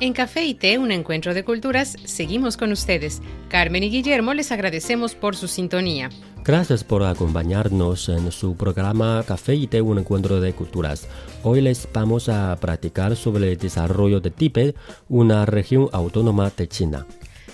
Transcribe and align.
En 0.00 0.12
Café 0.12 0.44
y 0.44 0.54
Té, 0.54 0.78
un 0.78 0.92
encuentro 0.92 1.34
de 1.34 1.44
culturas, 1.44 1.96
seguimos 2.04 2.56
con 2.56 2.70
ustedes. 2.70 3.20
Carmen 3.48 3.82
y 3.82 3.90
Guillermo 3.90 4.32
les 4.32 4.52
agradecemos 4.52 5.16
por 5.16 5.34
su 5.34 5.48
sintonía. 5.48 6.08
Gracias 6.44 6.84
por 6.84 7.02
acompañarnos 7.02 8.08
en 8.08 8.30
su 8.30 8.54
programa 8.56 9.24
Café 9.26 9.56
y 9.56 9.66
Té, 9.66 9.82
un 9.82 9.98
encuentro 9.98 10.40
de 10.40 10.52
culturas. 10.52 11.08
Hoy 11.42 11.62
les 11.62 11.88
vamos 11.92 12.28
a 12.28 12.56
practicar 12.60 13.16
sobre 13.16 13.50
el 13.50 13.58
desarrollo 13.58 14.20
de 14.20 14.30
Tíbet, 14.30 14.76
una 15.08 15.44
región 15.46 15.88
autónoma 15.92 16.52
de 16.56 16.68
China. 16.68 17.04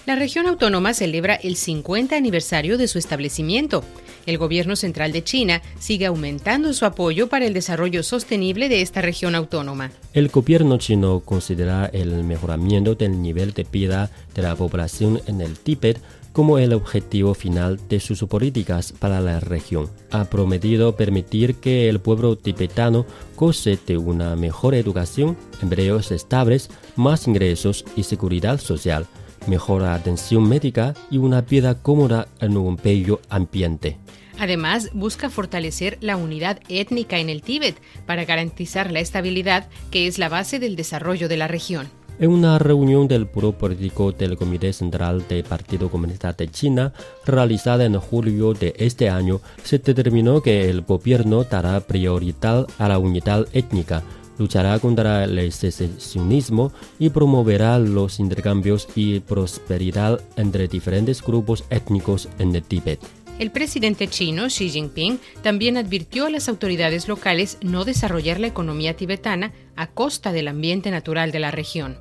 La 0.07 0.17
región 0.17 0.47
autónoma 0.47 0.93
celebra 0.93 1.35
el 1.35 1.57
50 1.57 2.15
aniversario 2.15 2.77
de 2.77 2.89
su 2.89 2.99
establecimiento. 2.99 3.83
El 4.27 4.37
gobierno 4.37 4.77
central 4.77 5.13
de 5.13 5.25
China 5.25 5.63
sigue 5.79 6.05
aumentando 6.05 6.75
su 6.75 6.85
apoyo 6.85 7.31
para 7.31 7.47
el 7.47 7.55
desarrollo 7.55 8.03
sostenible 8.03 8.69
de 8.69 8.83
esta 8.83 9.01
región 9.01 9.35
autónoma. 9.35 9.93
El 10.13 10.29
gobierno 10.29 10.77
chino 10.77 11.21
considera 11.21 11.87
el 11.87 12.23
mejoramiento 12.23 12.95
del 12.95 13.23
nivel 13.23 13.55
de 13.55 13.65
vida 13.65 14.11
de 14.35 14.43
la 14.43 14.55
población 14.55 15.23
en 15.27 15.41
el 15.41 15.59
Tíbet 15.59 15.99
como 16.35 16.59
el 16.59 16.75
objetivo 16.75 17.33
final 17.33 17.81
de 17.89 17.99
sus 17.99 18.23
políticas 18.25 18.93
para 18.93 19.23
la 19.23 19.41
región. 19.41 19.89
Ha 20.11 20.25
prometido 20.27 20.97
permitir 20.97 21.55
que 21.55 21.89
el 21.89 21.99
pueblo 21.99 22.37
tibetano 22.37 23.07
goce 23.37 23.79
de 23.87 23.97
una 23.97 24.37
mejor 24.37 24.75
educación, 24.75 25.39
empleos 25.63 26.11
estables, 26.11 26.69
más 26.97 27.27
ingresos 27.27 27.87
y 27.97 28.03
seguridad 28.03 28.61
social 28.61 29.07
mejor 29.49 29.85
atención 29.85 30.49
médica 30.49 30.95
y 31.11 31.19
una 31.19 31.41
vida 31.43 31.75
cómoda 31.75 32.29
en 32.41 32.57
un 32.57 32.77
bello 32.77 33.21
ambiente. 33.29 33.99
Además, 34.39 34.91
busca 34.93 35.31
fortalecer 35.31 35.99
la 36.01 36.17
unidad 36.17 36.61
étnica 36.69 37.19
en 37.19 37.31
el 37.31 37.43
Tíbet 37.43 37.77
para 38.07 38.25
garantizar 38.25 38.91
la 38.91 39.01
estabilidad 39.01 39.69
que 39.91 40.07
es 40.07 40.19
la 40.19 40.29
base 40.29 40.59
del 40.59 40.77
desarrollo 40.77 41.29
de 41.29 41.37
la 41.37 41.49
región. 41.49 41.89
En 42.21 42.31
una 42.31 42.61
reunión 42.61 43.09
del 43.09 43.25
Buró 43.25 43.53
Político 43.53 44.13
del 44.13 44.37
Comité 44.37 44.73
Central 44.73 45.25
del 45.29 45.43
Partido 45.43 45.91
Comunista 45.91 46.33
de 46.33 46.49
China, 46.49 46.93
realizada 47.27 47.85
en 47.85 47.99
julio 47.99 48.55
de 48.55 48.73
este 48.79 49.11
año, 49.11 49.41
se 49.65 49.79
determinó 49.79 50.41
que 50.41 50.71
el 50.71 50.83
gobierno 50.83 51.43
dará 51.43 51.81
prioridad 51.81 52.69
a 52.79 52.89
la 52.89 52.99
unidad 52.99 53.49
étnica 53.53 54.05
luchará 54.39 54.79
contra 54.79 55.25
el 55.25 55.53
secesionismo 55.53 56.73
y 56.99 57.11
promoverá 57.11 57.79
los 57.79 58.21
intercambios 58.21 58.89
y 58.95 59.21
prosperidad 59.21 60.21
entre 60.37 60.69
diferentes 60.69 61.23
grupos 61.23 61.65
étnicos 61.71 62.29
en 62.39 62.55
el 62.55 62.63
Tíbet. 62.63 63.01
El 63.39 63.51
presidente 63.51 64.07
chino 64.07 64.47
Xi 64.47 64.71
Jinping 64.71 65.19
también 65.43 65.77
advirtió 65.77 66.27
a 66.27 66.31
las 66.31 66.49
autoridades 66.49 67.09
locales 67.09 67.59
no 67.63 67.85
desarrollar 67.85 68.39
la 68.39 68.47
economía 68.47 68.95
tibetana 68.95 69.53
a 69.75 69.89
costa 69.89 70.33
del 70.33 70.47
ambiente 70.47 70.91
natural 70.93 71.33
de 71.33 71.41
la 71.41 71.51
región. 71.51 71.99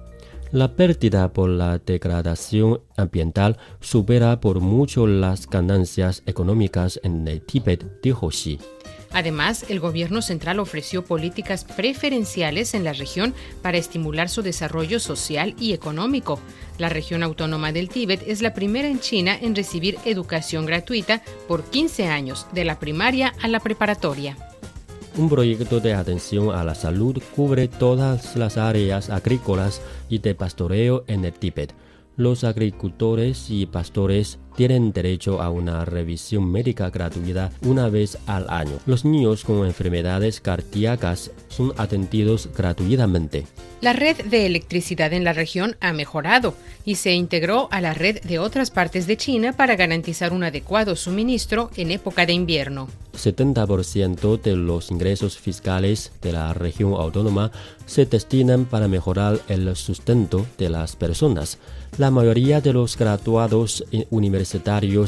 La 0.51 0.75
pérdida 0.75 1.33
por 1.33 1.50
la 1.50 1.79
degradación 1.79 2.81
ambiental 2.95 3.57
supera 3.79 4.39
por 4.39 4.59
mucho 4.59 5.07
las 5.07 5.50
ganancias 5.50 6.21
económicas 6.27 7.00
en 7.01 7.27
el 7.27 7.41
Tíbet, 7.41 8.00
dijo 8.03 8.29
Xi. 8.29 8.59
Además, 9.13 9.66
el 9.69 9.79
gobierno 9.79 10.22
central 10.22 10.59
ofreció 10.59 11.06
políticas 11.06 11.63
preferenciales 11.63 12.74
en 12.74 12.84
la 12.84 12.94
región 12.94 13.34
para 13.62 13.78
estimular 13.78 14.28
su 14.28 14.41
desarrollo 14.41 15.00
social 15.00 15.56
y 15.59 15.74
económico. 15.74 16.40
La 16.79 16.90
región 16.90 17.22
autónoma 17.24 17.72
del 17.72 17.90
Tíbet 17.90 18.24
es 18.28 18.41
la 18.41 18.53
primera 18.53 18.88
en 18.88 19.00
China 19.00 19.38
en 19.40 19.56
recibir 19.56 19.97
educación 20.06 20.66
gratuita 20.66 21.22
por 21.47 21.63
15 21.63 22.07
años, 22.07 22.47
de 22.53 22.66
la 22.66 22.79
primaria 22.79 23.34
a 23.41 23.47
la 23.47 23.59
preparatoria. 23.59 24.35
Un 25.16 25.30
proyecto 25.30 25.80
de 25.80 25.94
atención 25.94 26.50
a 26.56 26.63
la 26.63 26.74
salud 26.74 27.22
cubre 27.35 27.68
todas 27.68 28.35
las 28.35 28.57
áreas 28.57 29.12
agrícolas 29.12 29.80
y 30.09 30.18
de 30.18 30.34
pastoreo 30.34 31.03
en 31.06 31.24
el 31.24 31.34
Tíbet. 31.34 31.75
Los 32.16 32.44
agricultores 32.44 33.51
y 33.51 33.68
pastores 33.68 34.40
tienen 34.56 34.91
derecho 34.91 35.41
a 35.41 35.50
una 35.50 35.86
revisión 35.86 36.52
médica 36.52 36.90
gratuita 36.90 37.52
una 37.62 37.90
vez 37.90 38.18
al 38.28 38.50
año. 38.50 38.80
Los 38.86 39.06
niños 39.06 39.44
con 39.44 39.66
enfermedades 39.66 40.41
cardíacas 40.41 41.31
son 41.50 41.74
atendidos 41.78 42.50
gratuitamente. 42.56 43.46
La 43.81 43.94
red 43.94 44.16
de 44.25 44.46
electricidad 44.46 45.12
en 45.12 45.24
la 45.25 45.34
región 45.34 45.75
ha 45.81 45.92
mejorado 45.92 46.53
y 46.86 46.96
se 46.96 47.13
integró 47.13 47.68
a 47.72 47.81
la 47.81 47.94
red 47.94 48.22
de 48.22 48.40
otras 48.40 48.72
partes 48.72 49.07
de 49.07 49.18
China 49.18 49.54
para 49.54 49.75
garantizar 49.75 50.31
un 50.31 50.44
adecuado 50.44 50.95
suministro 50.95 51.69
en 51.75 51.92
época 51.92 52.25
de 52.25 52.33
invierno. 52.33 52.88
70% 53.13 54.42
de 54.42 54.56
los 54.56 54.89
ingresos 54.89 55.38
fiscales 55.38 56.12
de 56.22 56.31
la 56.31 56.54
región 56.54 56.94
autónoma 56.94 57.51
se 57.86 58.06
destinan 58.06 58.66
para 58.66 58.88
mejorar 58.88 59.39
el 59.50 59.75
sustento 59.75 60.45
de 60.57 60.69
las 60.69 60.95
personas. 60.95 61.60
La 61.98 62.10
mayoría 62.10 62.60
de 62.60 62.74
los 62.74 62.98
graduados 62.98 63.86
universitarios 64.10 64.43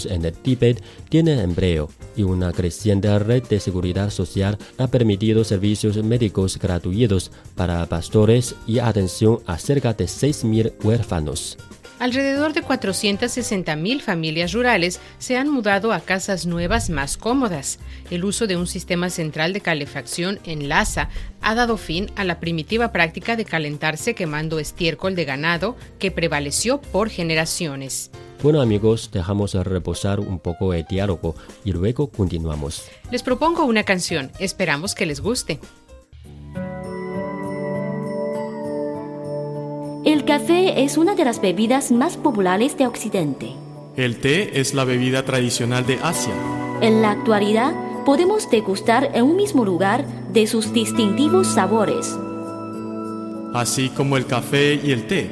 en 0.10 0.26
el 0.26 0.34
Tíbet 0.34 0.82
tienen 1.10 1.40
empleo 1.40 1.90
y 2.16 2.24
una 2.24 2.52
creciente 2.52 3.18
red 3.20 3.44
de 3.44 3.60
seguridad 3.60 4.10
social 4.10 4.58
ha 4.78 4.88
permitido 4.88 5.44
servicios 5.44 6.02
médicos 6.04 6.58
gratuitos 6.58 7.32
para 7.56 7.86
pastores 7.86 8.56
y 8.66 8.80
atención 8.80 9.40
a 9.46 9.58
cerca 9.58 9.94
de 9.94 10.06
6.000 10.06 10.74
huérfanos. 10.84 11.58
Alrededor 11.98 12.52
de 12.52 12.62
460.000 12.62 14.02
familias 14.02 14.52
rurales 14.52 15.00
se 15.18 15.38
han 15.38 15.50
mudado 15.50 15.94
a 15.94 16.02
casas 16.02 16.46
nuevas 16.46 16.90
más 16.90 17.16
cómodas. 17.16 17.80
El 18.12 18.26
uso 18.26 18.48
de 18.48 18.58
un 18.58 18.68
sistema 18.68 19.10
central 19.10 19.54
de 19.54 19.62
calefacción 19.62 20.40
en 20.44 20.68
Lhasa 20.68 21.10
ha 21.42 21.56
dado 21.56 21.78
fin 21.78 22.12
a 22.18 22.26
la 22.26 22.42
primitiva 22.42 22.92
práctica 22.92 23.38
de 23.38 23.46
calentarse 23.46 24.14
quemando 24.14 24.60
estiércol 24.60 25.16
de 25.16 25.24
ganado 25.24 25.78
que 25.98 26.12
prevaleció 26.12 26.82
por 26.82 27.10
generaciones. 27.10 28.12
Bueno 28.44 28.62
amigos, 28.62 29.10
dejamos 29.12 29.54
reposar 29.54 30.20
un 30.20 30.40
poco 30.40 30.74
el 30.74 30.86
diálogo 30.86 31.36
y 31.64 31.72
luego 31.72 32.08
continuamos. 32.12 32.84
Les 33.12 33.24
propongo 33.24 33.66
una 33.66 33.84
canción, 33.84 34.32
esperamos 34.40 34.94
que 34.94 35.06
les 35.06 35.22
guste. 35.22 35.60
El 40.06 40.24
café 40.24 40.84
es 40.84 40.98
una 40.98 41.16
de 41.16 41.26
las 41.26 41.42
bebidas 41.42 41.92
más 41.92 42.18
populares 42.18 42.78
de 42.78 42.86
Occidente. 42.86 43.54
El 43.96 44.20
té 44.20 44.60
es 44.60 44.76
la 44.76 44.84
bebida 44.84 45.26
tradicional 45.26 45.88
de 45.88 45.98
Asia. 46.04 46.34
En 46.82 47.02
la 47.02 47.12
actualidad, 47.12 47.74
podemos 48.06 48.50
degustar 48.52 49.10
en 49.16 49.24
un 49.24 49.36
mismo 49.36 49.66
lugar 49.66 50.06
de 50.32 50.46
sus 50.46 50.74
distintivos 50.74 51.48
sabores. 51.48 52.16
Así 53.54 53.90
como 53.90 54.18
el 54.18 54.28
café 54.28 54.76
y 54.76 54.92
el 54.92 55.08
té, 55.08 55.32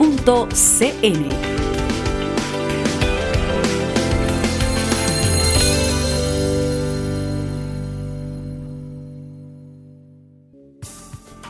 espanol.cri.cn. 0.00 1.65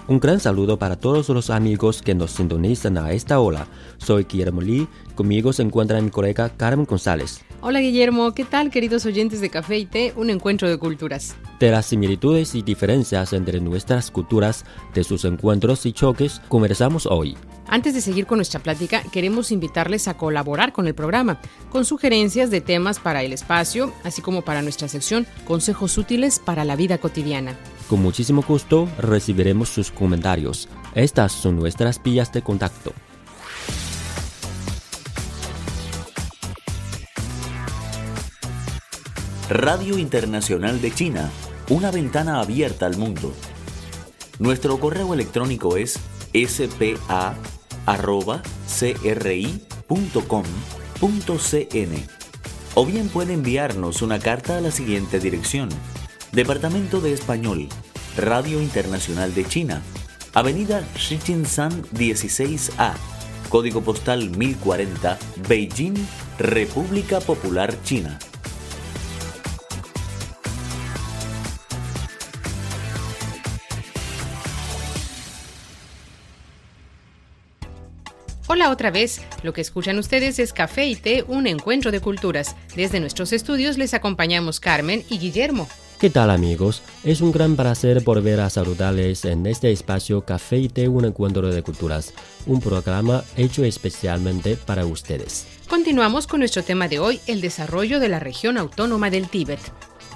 Un 0.09 0.21
gran 0.21 0.39
saludo 0.39 0.79
para 0.79 0.95
todos 0.95 1.29
los 1.31 1.51
amigos 1.51 2.01
que 2.01 2.15
nos 2.15 2.31
sintonizan 2.31 2.97
a 2.97 3.11
esta 3.11 3.41
hora. 3.41 3.67
Soy 3.99 4.23
Guillermo 4.23 4.61
Lee, 4.61 4.87
conmigo 5.17 5.53
se 5.53 5.63
encuentra 5.63 6.01
mi 6.01 6.11
colega 6.11 6.49
Carmen 6.49 6.87
González. 6.87 7.41
Hola 7.61 7.81
Guillermo, 7.81 8.33
¿qué 8.33 8.45
tal 8.45 8.71
queridos 8.71 9.05
oyentes 9.05 9.41
de 9.41 9.51
Café 9.51 9.79
y 9.79 9.87
Té? 9.87 10.13
Un 10.15 10.31
encuentro 10.31 10.69
de 10.69 10.79
culturas. 10.79 11.35
De 11.59 11.73
las 11.73 11.87
similitudes 11.87 12.55
y 12.55 12.63
diferencias 12.63 13.33
entre 13.33 13.61
nuestras 13.61 14.13
culturas, 14.13 14.65
de 14.95 15.03
sus 15.03 15.25
encuentros 15.25 15.85
y 15.87 15.93
choques, 15.93 16.41
conversamos 16.49 17.07
hoy. 17.07 17.37
Antes 17.67 17.95
de 17.95 18.01
seguir 18.01 18.27
con 18.27 18.39
nuestra 18.39 18.61
plática, 18.61 19.03
queremos 19.11 19.51
invitarles 19.51 20.07
a 20.07 20.17
colaborar 20.17 20.73
con 20.73 20.87
el 20.87 20.95
programa, 20.95 21.41
con 21.69 21.85
sugerencias 21.85 22.53
de 22.53 22.61
temas 22.61 23.01
para 23.01 23.25
el 23.25 23.33
espacio, 23.33 23.93
así 24.05 24.23
como 24.23 24.43
para 24.43 24.63
nuestra 24.63 24.87
sección 24.87 25.27
Consejos 25.45 25.99
útiles 25.99 26.39
para 26.39 26.65
la 26.65 26.77
vida 26.77 26.99
cotidiana. 26.99 27.57
Con 27.89 28.03
muchísimo 28.03 28.43
gusto 28.43 28.89
recibiremos 28.99 29.69
sus 29.69 29.93
comentarios. 29.93 30.69
Estas 30.95 31.33
son 31.33 31.57
nuestras 31.57 32.03
vías 32.03 32.33
de 32.33 32.43
contacto. 32.43 32.93
Radio 39.49 39.97
Internacional 39.97 40.81
de 40.81 40.93
China, 40.93 41.31
una 41.71 41.93
ventana 41.93 42.41
abierta 42.41 42.87
al 42.87 42.97
mundo. 42.97 43.33
Nuestro 44.41 44.81
correo 44.81 45.15
electrónico 45.15 45.77
es 45.77 46.01
spa.cri.com.cn 46.33 47.37
o 52.75 52.85
bien 52.85 53.09
puede 53.09 53.33
enviarnos 53.33 54.03
una 54.03 54.19
carta 54.19 54.59
a 54.59 54.61
la 54.61 54.73
siguiente 54.73 55.21
dirección. 55.21 55.69
Departamento 56.37 57.01
de 57.01 57.15
Español, 57.15 57.67
Radio 58.19 58.61
Internacional 58.61 59.35
de 59.35 59.47
China, 59.47 59.81
Avenida 60.35 60.87
Shichinshan 60.95 61.83
16A, 61.95 62.93
Código 63.49 63.81
Postal 63.81 64.29
1040, 64.37 65.19
Beijing, 65.49 65.95
República 66.39 67.21
Popular 67.21 67.75
China. 67.85 68.19
Hola 78.47 78.71
otra 78.71 78.91
vez, 78.91 79.23
lo 79.43 79.55
que 79.55 79.63
escuchan 79.63 79.99
ustedes 79.99 80.39
es 80.39 80.53
Café 80.53 80.85
y 80.85 80.97
Té, 80.97 81.25
un 81.27 81.47
encuentro 81.47 81.91
de 81.91 82.01
culturas. 82.01 82.57
Desde 82.77 83.01
nuestros 83.01 83.33
estudios 83.33 83.79
les 83.79 83.95
acompañamos 83.95 84.61
Carmen 84.61 85.03
y 85.09 85.19
Guillermo. 85.19 85.67
¿Qué 85.99 86.11
tal 86.11 86.29
amigos? 86.29 86.83
Es 87.05 87.23
un 87.23 87.33
gran 87.33 87.57
placer 87.57 88.05
volver 88.05 88.41
a 88.41 88.51
saludarles 88.51 89.25
en 89.25 89.47
este 89.47 89.73
espacio 89.73 90.27
Café 90.27 90.59
y 90.59 90.69
Té, 90.69 90.89
un 90.89 91.07
encuentro 91.07 91.49
de 91.49 91.63
culturas, 91.63 92.13
un 92.45 92.61
programa 92.61 93.25
hecho 93.35 93.65
especialmente 93.65 94.57
para 94.57 94.85
ustedes. 94.85 95.47
Continuamos 95.71 96.27
con 96.27 96.41
nuestro 96.41 96.63
tema 96.63 96.87
de 96.89 96.99
hoy, 96.99 97.19
el 97.27 97.41
desarrollo 97.41 97.99
de 97.99 98.11
la 98.11 98.21
región 98.21 98.59
autónoma 98.59 99.09
del 99.09 99.31
Tíbet. 99.31 99.61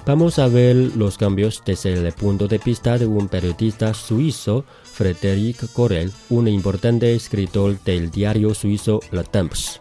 Vamos 0.05 0.37
a 0.37 0.47
ver 0.47 0.75
los 0.75 1.17
cambios 1.17 1.63
desde 1.65 1.93
el 1.97 2.13
punto 2.13 2.47
de 2.47 2.59
vista 2.59 2.99
de 2.99 3.07
un 3.07 3.27
periodista 3.27 3.95
suizo, 3.95 4.65
Frédéric 4.83 5.71
Corel, 5.73 6.11
un 6.29 6.47
importante 6.47 7.15
escritor 7.15 7.83
del 7.83 8.11
diario 8.11 8.53
suizo 8.53 8.99
Le 9.11 9.23
Temps. 9.23 9.80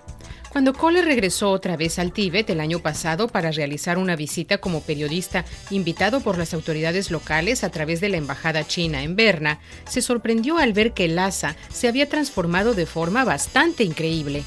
Cuando 0.50 0.72
Kohler 0.74 1.04
regresó 1.04 1.50
otra 1.52 1.76
vez 1.76 2.00
al 2.00 2.12
Tíbet 2.12 2.50
el 2.50 2.58
año 2.58 2.80
pasado 2.80 3.28
para 3.28 3.52
realizar 3.52 3.98
una 3.98 4.16
visita 4.16 4.58
como 4.58 4.82
periodista 4.82 5.44
invitado 5.70 6.20
por 6.20 6.38
las 6.38 6.54
autoridades 6.54 7.12
locales 7.12 7.62
a 7.62 7.70
través 7.70 8.00
de 8.00 8.08
la 8.08 8.16
embajada 8.16 8.66
china 8.66 9.04
en 9.04 9.14
Berna, 9.14 9.60
se 9.88 10.02
sorprendió 10.02 10.58
al 10.58 10.72
ver 10.72 10.92
que 10.92 11.06
Lhasa 11.06 11.54
se 11.72 11.86
había 11.86 12.08
transformado 12.08 12.74
de 12.74 12.86
forma 12.86 13.24
bastante 13.24 13.84
increíble. 13.84 14.42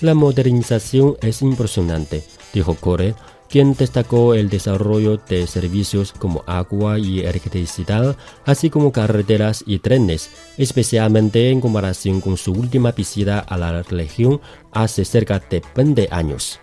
La 0.00 0.14
modernización 0.14 1.16
es 1.22 1.42
impresionante, 1.42 2.24
dijo 2.52 2.74
Corel, 2.74 3.14
quien 3.48 3.74
destacó 3.74 4.34
el 4.34 4.48
desarrollo 4.48 5.18
de 5.28 5.46
servicios 5.46 6.12
como 6.12 6.44
agua 6.46 6.98
y 6.98 7.20
electricidad, 7.20 8.16
así 8.44 8.70
como 8.70 8.92
carreteras 8.92 9.64
y 9.66 9.78
trenes, 9.78 10.30
especialmente 10.56 11.50
en 11.50 11.60
comparación 11.60 12.20
con 12.20 12.36
su 12.36 12.52
última 12.52 12.92
visita 12.92 13.38
a 13.38 13.56
la 13.56 13.82
región 13.82 14.40
hace 14.72 15.04
cerca 15.04 15.38
de 15.38 15.62
20 15.74 16.08
años. 16.10 16.60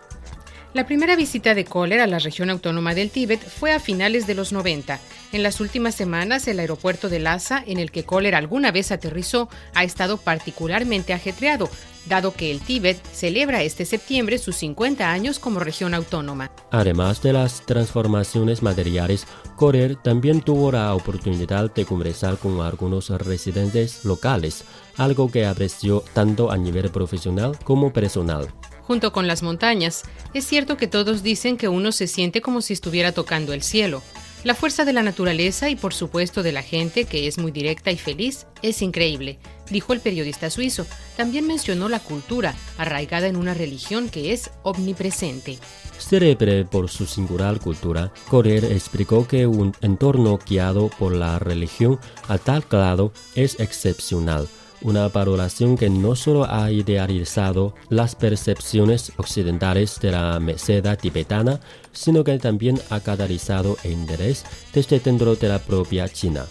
La 0.74 0.88
primera 0.88 1.16
visita 1.16 1.54
de 1.54 1.66
Kohler 1.66 2.02
a 2.02 2.08
la 2.08 2.18
región 2.18 2.50
autónoma 2.50 2.96
del 2.96 3.12
Tíbet 3.12 3.40
fue 3.40 3.74
a 3.74 3.80
finales 3.80 4.26
de 4.26 4.34
los 4.34 4.52
90. 4.52 5.00
En 5.32 5.44
las 5.44 5.62
últimas 5.62 5.94
semanas, 5.94 6.48
el 6.48 6.58
aeropuerto 6.58 7.10
de 7.10 7.20
Lhasa, 7.20 7.64
en 7.68 7.78
el 7.78 7.92
que 7.92 8.06
Kohler 8.06 8.34
alguna 8.34 8.72
vez 8.72 8.92
aterrizó, 8.92 9.50
ha 9.76 9.84
estado 9.84 10.18
particularmente 10.18 11.14
ajetreado, 11.14 11.70
dado 12.08 12.34
que 12.34 12.50
el 12.50 12.60
Tíbet 12.60 13.00
celebra 13.14 13.62
este 13.62 13.86
septiembre 13.86 14.40
sus 14.40 14.56
50 14.56 15.12
años 15.12 15.38
como 15.38 15.60
región 15.60 15.94
autónoma. 15.94 16.50
Además 16.72 17.22
de 17.22 17.34
las 17.34 17.64
transformaciones 17.68 18.64
materiales, 18.64 19.28
Kohler 19.56 19.96
también 19.96 20.42
tuvo 20.42 20.72
la 20.72 20.96
oportunidad 20.96 21.72
de 21.72 21.86
conversar 21.86 22.40
con 22.40 22.62
algunos 22.62 23.12
residentes 23.12 24.04
locales, 24.06 24.64
algo 24.98 25.30
que 25.30 25.46
apreció 25.46 26.04
tanto 26.14 26.50
a 26.50 26.58
nivel 26.58 26.90
profesional 26.90 27.60
como 27.64 27.94
personal 27.94 28.52
junto 28.88 29.12
con 29.12 29.28
las 29.28 29.44
montañas. 29.44 30.04
Es 30.34 30.46
cierto 30.46 30.78
que 30.78 30.88
todos 30.88 31.24
dicen 31.24 31.58
que 31.58 31.68
uno 31.68 31.92
se 31.92 32.08
siente 32.08 32.42
como 32.42 32.62
si 32.62 32.74
estuviera 32.74 33.12
tocando 33.12 33.54
el 33.54 33.64
cielo. 33.64 34.02
La 34.44 34.56
fuerza 34.56 34.84
de 34.84 34.92
la 34.92 35.04
naturaleza 35.04 35.70
y 35.70 35.78
por 35.78 35.94
supuesto 35.94 36.44
de 36.44 36.52
la 36.52 36.64
gente, 36.64 37.06
que 37.06 37.28
es 37.28 37.38
muy 37.38 37.52
directa 37.52 37.92
y 37.92 37.98
feliz, 37.98 38.46
es 38.62 38.82
increíble, 38.82 39.40
dijo 39.70 39.94
el 39.94 40.02
periodista 40.02 40.50
suizo. 40.50 40.86
También 41.16 41.48
mencionó 41.48 41.88
la 41.88 42.00
cultura, 42.00 42.54
arraigada 42.78 43.28
en 43.28 43.38
una 43.38 43.54
religión 43.54 44.10
que 44.10 44.34
es 44.34 44.52
omnipresente. 44.64 45.60
Célebre 45.98 46.66
por 46.66 46.90
su 46.90 47.06
singular 47.06 47.62
cultura, 47.62 48.12
Correr 48.28 48.66
explicó 48.66 49.26
que 49.26 49.48
un 49.48 49.74
entorno 49.80 50.38
guiado 50.46 50.90
por 51.00 51.14
la 51.14 51.40
religión 51.40 51.98
a 52.28 52.38
tal 52.38 52.66
grado 52.70 53.14
es 53.36 53.58
excepcional 53.62 54.50
una 54.84 55.08
valoración 55.08 55.78
que 55.78 55.90
no 55.90 56.16
solo 56.16 56.46
ha 56.50 56.72
idealizado 56.72 57.74
las 57.90 58.16
percepciones 58.16 59.12
occidentales 59.18 60.00
de 60.00 60.12
la 60.12 60.40
meseta 60.40 60.96
tibetana, 60.96 61.60
sino 61.92 62.24
que 62.24 62.38
también 62.40 62.80
ha 62.90 63.00
catalizado 63.00 63.78
el 63.84 63.94
interés 63.94 64.46
desde 64.74 65.00
dentro 65.00 65.36
de 65.36 65.48
la 65.48 65.60
propia 65.60 66.08
China. 66.10 66.46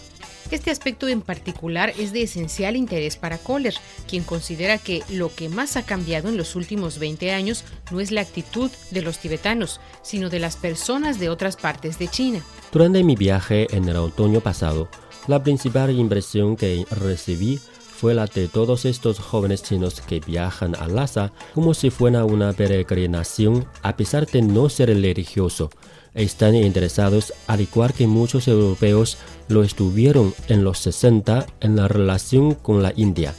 Este 0.51 0.71
aspecto 0.71 1.07
en 1.07 1.21
particular 1.21 1.93
es 1.97 2.13
de 2.13 2.23
esencial 2.23 2.75
interés 2.75 3.15
para 3.15 3.37
Kohler, 3.37 3.73
quien 4.07 4.23
considera 4.23 4.77
que 4.77 5.01
lo 5.09 5.33
que 5.33 5.49
más 5.49 5.77
ha 5.77 5.83
cambiado 5.83 6.29
en 6.29 6.37
los 6.37 6.55
últimos 6.55 6.99
20 6.99 7.31
años 7.31 7.63
no 7.91 7.99
es 7.99 8.11
la 8.11 8.21
actitud 8.21 8.69
de 8.91 9.01
los 9.01 9.17
tibetanos, 9.17 9.79
sino 10.03 10.29
de 10.29 10.39
las 10.39 10.55
personas 10.57 11.19
de 11.19 11.29
otras 11.29 11.55
partes 11.55 11.97
de 11.97 12.07
China. 12.07 12.41
Durante 12.71 13.03
mi 13.03 13.15
viaje 13.15 13.67
en 13.75 13.87
el 13.87 13.95
otoño 13.95 14.41
pasado, 14.41 14.89
la 15.27 15.41
principal 15.41 15.89
impresión 15.97 16.55
que 16.55 16.85
recibí 16.91 17.59
fue 17.95 18.13
la 18.13 18.25
de 18.25 18.47
todos 18.47 18.85
estos 18.85 19.19
jóvenes 19.19 19.63
chinos 19.63 20.01
que 20.01 20.19
viajan 20.19 20.75
a 20.75 20.87
Lhasa 20.87 21.31
como 21.53 21.73
si 21.73 21.89
fuera 21.89 22.25
una 22.25 22.51
peregrinación 22.53 23.65
a 23.81 23.95
pesar 23.95 24.25
de 24.25 24.41
no 24.41 24.69
ser 24.69 24.89
religioso. 24.89 25.69
Están 26.13 26.55
interesados, 26.55 27.33
al 27.47 27.61
igual 27.61 27.93
que 27.93 28.07
muchos 28.07 28.47
europeos 28.47 29.17
lo 29.47 29.63
estuvieron 29.63 30.33
en 30.47 30.63
los 30.63 30.79
60 30.79 31.45
en 31.61 31.75
la 31.75 31.87
relación 31.87 32.55
con 32.55 32.83
la 32.83 32.93
India. 32.95 33.33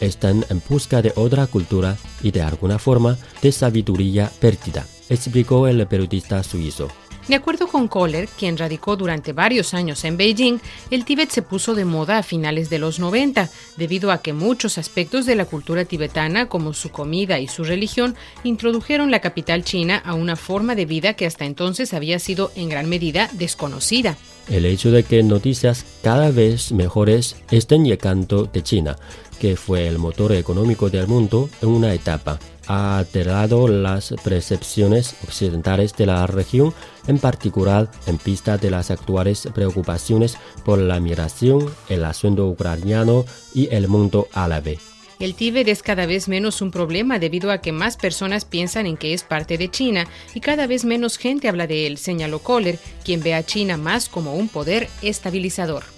Están 0.00 0.44
en 0.48 0.62
busca 0.68 1.02
de 1.02 1.12
otra 1.16 1.46
cultura 1.46 1.96
y 2.22 2.30
de 2.30 2.42
alguna 2.42 2.78
forma 2.78 3.16
de 3.42 3.52
sabiduría 3.52 4.30
perdida, 4.40 4.86
explicó 5.08 5.66
el 5.68 5.86
periodista 5.86 6.42
suizo. 6.42 6.88
De 7.28 7.34
acuerdo 7.34 7.66
con 7.66 7.88
Kohler, 7.88 8.26
quien 8.26 8.56
radicó 8.56 8.96
durante 8.96 9.34
varios 9.34 9.74
años 9.74 10.02
en 10.06 10.16
Beijing, 10.16 10.60
el 10.90 11.04
Tíbet 11.04 11.28
se 11.28 11.42
puso 11.42 11.74
de 11.74 11.84
moda 11.84 12.16
a 12.16 12.22
finales 12.22 12.70
de 12.70 12.78
los 12.78 12.98
90, 12.98 13.50
debido 13.76 14.10
a 14.10 14.22
que 14.22 14.32
muchos 14.32 14.78
aspectos 14.78 15.26
de 15.26 15.34
la 15.34 15.44
cultura 15.44 15.84
tibetana, 15.84 16.48
como 16.48 16.72
su 16.72 16.88
comida 16.88 17.38
y 17.38 17.46
su 17.46 17.64
religión, 17.64 18.16
introdujeron 18.44 19.10
la 19.10 19.20
capital 19.20 19.62
china 19.62 20.02
a 20.06 20.14
una 20.14 20.36
forma 20.36 20.74
de 20.74 20.86
vida 20.86 21.14
que 21.14 21.26
hasta 21.26 21.44
entonces 21.44 21.92
había 21.92 22.18
sido 22.18 22.50
en 22.56 22.70
gran 22.70 22.88
medida 22.88 23.28
desconocida. 23.34 24.16
El 24.48 24.64
hecho 24.64 24.90
de 24.90 25.02
que 25.02 25.22
noticias 25.22 25.84
cada 26.02 26.30
vez 26.30 26.72
mejores 26.72 27.36
estén 27.50 27.84
llegando 27.84 28.44
de 28.44 28.62
China, 28.62 28.96
que 29.38 29.56
fue 29.56 29.86
el 29.86 29.98
motor 29.98 30.32
económico 30.32 30.88
del 30.88 31.06
mundo 31.06 31.50
en 31.60 31.68
una 31.68 31.92
etapa, 31.92 32.38
ha 32.68 32.98
alterado 32.98 33.66
las 33.66 34.14
percepciones 34.22 35.16
occidentales 35.24 35.96
de 35.96 36.06
la 36.06 36.26
región, 36.26 36.72
en 37.06 37.18
particular 37.18 37.90
en 38.06 38.20
vista 38.24 38.58
de 38.58 38.70
las 38.70 38.90
actuales 38.90 39.48
preocupaciones 39.54 40.36
por 40.64 40.78
la 40.78 41.00
migración, 41.00 41.68
el 41.88 42.04
asunto 42.04 42.46
ucraniano 42.46 43.24
y 43.54 43.74
el 43.74 43.88
mundo 43.88 44.28
árabe. 44.32 44.78
El 45.18 45.34
Tíbet 45.34 45.66
es 45.66 45.82
cada 45.82 46.06
vez 46.06 46.28
menos 46.28 46.62
un 46.62 46.70
problema 46.70 47.18
debido 47.18 47.50
a 47.50 47.58
que 47.58 47.72
más 47.72 47.96
personas 47.96 48.44
piensan 48.44 48.86
en 48.86 48.96
que 48.96 49.14
es 49.14 49.24
parte 49.24 49.58
de 49.58 49.68
China 49.68 50.06
y 50.32 50.38
cada 50.38 50.68
vez 50.68 50.84
menos 50.84 51.18
gente 51.18 51.48
habla 51.48 51.66
de 51.66 51.88
él, 51.88 51.98
señaló 51.98 52.38
Kohler, 52.38 52.78
quien 53.04 53.20
ve 53.20 53.34
a 53.34 53.42
China 53.42 53.76
más 53.76 54.08
como 54.08 54.34
un 54.34 54.48
poder 54.48 54.88
estabilizador. 55.02 55.97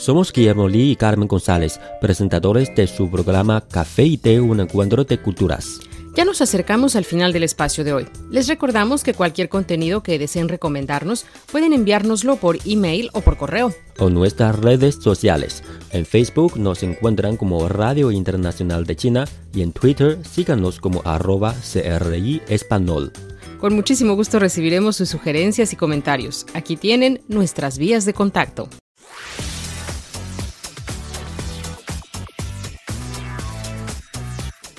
Somos 0.00 0.32
Guillermo 0.32 0.66
Lee 0.66 0.92
y 0.92 0.96
Carmen 0.96 1.28
González, 1.28 1.78
presentadores 2.00 2.74
de 2.74 2.86
su 2.86 3.10
programa 3.10 3.60
Café 3.60 4.04
y 4.04 4.16
Té, 4.16 4.40
un 4.40 4.58
encuentro 4.58 5.04
de 5.04 5.20
culturas. 5.20 5.78
Ya 6.16 6.24
nos 6.24 6.40
acercamos 6.40 6.96
al 6.96 7.04
final 7.04 7.34
del 7.34 7.42
espacio 7.42 7.84
de 7.84 7.92
hoy. 7.92 8.06
Les 8.30 8.48
recordamos 8.48 9.04
que 9.04 9.12
cualquier 9.12 9.50
contenido 9.50 10.02
que 10.02 10.18
deseen 10.18 10.48
recomendarnos 10.48 11.26
pueden 11.52 11.74
enviárnoslo 11.74 12.36
por 12.36 12.56
email 12.64 13.10
o 13.12 13.20
por 13.20 13.36
correo. 13.36 13.74
O 13.98 14.08
nuestras 14.08 14.58
redes 14.58 14.94
sociales. 14.94 15.62
En 15.90 16.06
Facebook 16.06 16.58
nos 16.58 16.82
encuentran 16.82 17.36
como 17.36 17.68
Radio 17.68 18.10
Internacional 18.10 18.86
de 18.86 18.96
China 18.96 19.28
y 19.52 19.60
en 19.60 19.72
Twitter 19.72 20.18
síganos 20.24 20.80
como 20.80 21.02
arroba 21.04 21.54
CRI 21.54 22.40
Español. 22.48 23.12
Con 23.60 23.74
muchísimo 23.74 24.14
gusto 24.14 24.38
recibiremos 24.38 24.96
sus 24.96 25.10
sugerencias 25.10 25.74
y 25.74 25.76
comentarios. 25.76 26.46
Aquí 26.54 26.78
tienen 26.78 27.20
nuestras 27.28 27.76
vías 27.76 28.06
de 28.06 28.14
contacto. 28.14 28.70